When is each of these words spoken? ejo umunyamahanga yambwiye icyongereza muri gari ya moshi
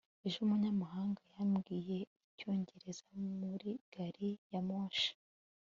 ejo 0.25 0.37
umunyamahanga 0.41 1.21
yambwiye 1.35 1.97
icyongereza 2.29 3.05
muri 3.39 3.69
gari 3.93 4.29
ya 4.51 4.61
moshi 4.67 5.09